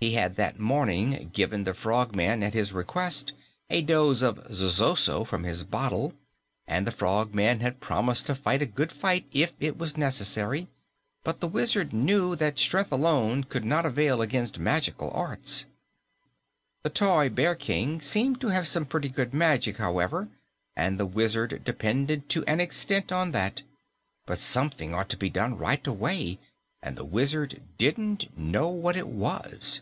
He 0.00 0.12
had 0.14 0.36
that 0.36 0.60
morning 0.60 1.28
given 1.32 1.64
the 1.64 1.74
Frogman, 1.74 2.44
at 2.44 2.54
his 2.54 2.72
request, 2.72 3.32
a 3.68 3.82
dose 3.82 4.22
of 4.22 4.38
zosozo 4.48 5.24
from 5.24 5.42
his 5.42 5.64
bottle, 5.64 6.12
and 6.68 6.86
the 6.86 6.92
Frogman 6.92 7.58
had 7.58 7.80
promised 7.80 8.26
to 8.26 8.36
fight 8.36 8.62
a 8.62 8.66
good 8.66 8.92
fight 8.92 9.26
if 9.32 9.54
it 9.58 9.76
was 9.76 9.96
necessary, 9.96 10.68
but 11.24 11.40
the 11.40 11.48
Wizard 11.48 11.92
knew 11.92 12.36
that 12.36 12.60
strength 12.60 12.92
alone 12.92 13.42
could 13.42 13.64
not 13.64 13.84
avail 13.84 14.22
against 14.22 14.60
magical 14.60 15.10
arts. 15.10 15.64
The 16.84 16.90
toy 16.90 17.28
Bear 17.28 17.56
King 17.56 18.00
seemed 18.00 18.40
to 18.42 18.50
have 18.50 18.68
some 18.68 18.86
pretty 18.86 19.08
good 19.08 19.34
magic, 19.34 19.78
however, 19.78 20.28
and 20.76 21.00
the 21.00 21.06
Wizard 21.06 21.62
depended 21.64 22.28
to 22.28 22.44
an 22.44 22.60
extent 22.60 23.10
on 23.10 23.32
that. 23.32 23.62
But 24.26 24.38
something 24.38 24.94
ought 24.94 25.08
to 25.08 25.16
be 25.16 25.28
done 25.28 25.58
right 25.58 25.84
away, 25.84 26.38
and 26.84 26.94
the 26.96 27.04
Wizard 27.04 27.60
didn't 27.78 28.38
know 28.38 28.68
what 28.68 28.94
it 28.96 29.08
was. 29.08 29.80